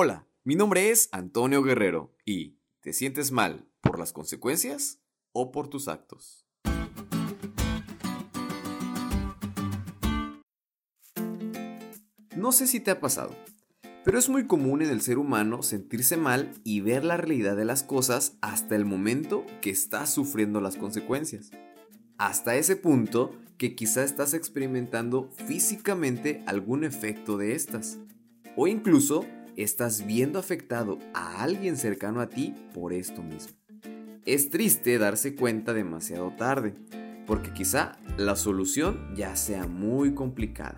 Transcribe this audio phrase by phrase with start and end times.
[0.00, 5.00] Hola, mi nombre es Antonio Guerrero y ¿te sientes mal por las consecuencias
[5.32, 6.46] o por tus actos?
[12.36, 13.34] No sé si te ha pasado,
[14.04, 17.64] pero es muy común en el ser humano sentirse mal y ver la realidad de
[17.64, 21.50] las cosas hasta el momento que estás sufriendo las consecuencias.
[22.18, 27.98] Hasta ese punto que quizá estás experimentando físicamente algún efecto de estas.
[28.54, 29.26] O incluso
[29.58, 33.52] estás viendo afectado a alguien cercano a ti por esto mismo.
[34.24, 36.74] Es triste darse cuenta demasiado tarde,
[37.26, 40.76] porque quizá la solución ya sea muy complicada,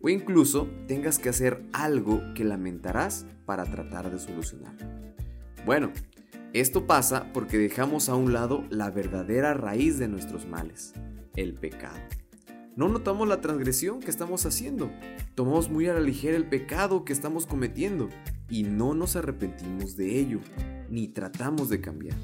[0.00, 4.76] o incluso tengas que hacer algo que lamentarás para tratar de solucionar.
[5.66, 5.90] Bueno,
[6.52, 10.92] esto pasa porque dejamos a un lado la verdadera raíz de nuestros males,
[11.34, 11.98] el pecado.
[12.74, 14.90] No notamos la transgresión que estamos haciendo.
[15.34, 18.08] Tomamos muy a la ligera el pecado que estamos cometiendo
[18.48, 20.40] y no nos arrepentimos de ello,
[20.88, 22.16] ni tratamos de cambiar.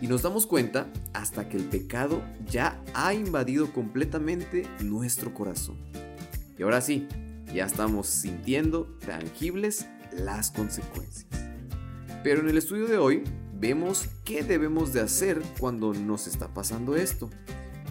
[0.00, 5.76] Y nos damos cuenta hasta que el pecado ya ha invadido completamente nuestro corazón.
[6.58, 7.06] Y ahora sí,
[7.54, 11.28] ya estamos sintiendo tangibles las consecuencias.
[12.24, 13.22] Pero en el estudio de hoy
[13.54, 17.30] vemos qué debemos de hacer cuando nos está pasando esto.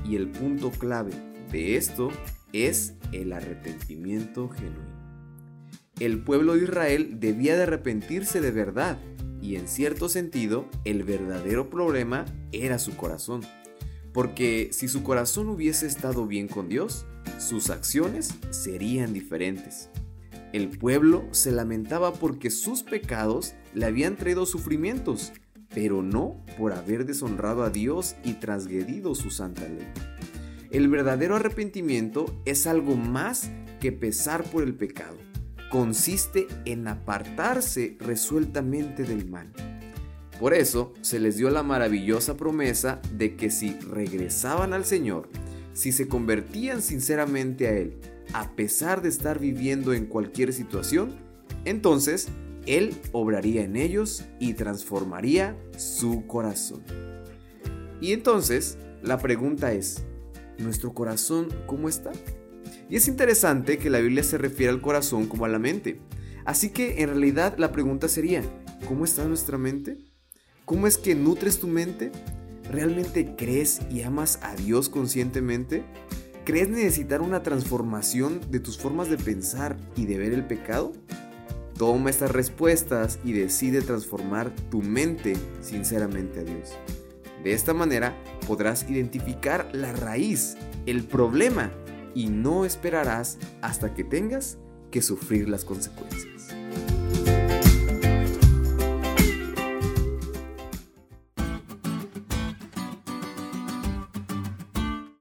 [0.04, 2.10] Y el punto clave de esto
[2.54, 5.02] es el arrepentimiento genuino.
[6.00, 8.98] El pueblo de Israel debía de arrepentirse de verdad
[9.42, 13.42] y en cierto sentido el verdadero problema era su corazón.
[14.14, 17.06] Porque si su corazón hubiese estado bien con Dios,
[17.38, 19.90] sus acciones serían diferentes.
[20.54, 25.32] El pueblo se lamentaba porque sus pecados le habían traído sufrimientos,
[25.74, 29.88] pero no por haber deshonrado a Dios y transgredido su santa ley.
[30.72, 35.18] El verdadero arrepentimiento es algo más que pesar por el pecado.
[35.70, 39.52] Consiste en apartarse resueltamente del mal.
[40.40, 45.30] Por eso se les dio la maravillosa promesa de que si regresaban al Señor,
[45.74, 48.00] si se convertían sinceramente a Él,
[48.32, 51.18] a pesar de estar viviendo en cualquier situación,
[51.66, 52.30] entonces
[52.66, 56.84] Él obraría en ellos y transformaría su corazón.
[58.00, 60.06] Y entonces la pregunta es,
[60.62, 62.12] nuestro corazón cómo está.
[62.90, 66.00] Y es interesante que la Biblia se refiere al corazón como a la mente.
[66.46, 68.44] Así que en realidad la pregunta sería,
[68.88, 69.98] ¿cómo está nuestra mente?
[70.66, 72.12] ¿Cómo es que nutres tu mente?
[72.70, 75.84] ¿Realmente crees y amas a Dios conscientemente?
[76.46, 80.94] ¿Crees necesitar una transformación de tus formas de pensar y de ver el pecado?
[81.78, 86.72] Toma estas respuestas y decide transformar tu mente sinceramente a Dios.
[87.44, 88.16] De esta manera
[88.52, 91.72] podrás identificar la raíz, el problema,
[92.14, 94.58] y no esperarás hasta que tengas
[94.92, 96.50] que sufrir las consecuencias.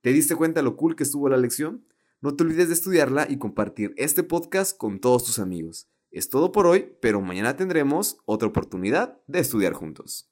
[0.02, 1.86] ¿Te diste cuenta lo cool que estuvo la lección?
[2.20, 5.88] No te olvides de estudiarla y compartir este podcast con todos tus amigos.
[6.10, 10.26] Es todo por hoy, pero mañana tendremos otra oportunidad de estudiar juntos.